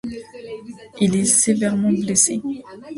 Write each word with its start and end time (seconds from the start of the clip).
Il 0.99 1.15
est 1.15 1.25
sévèrement 1.25 1.91
blessé. 1.91 2.41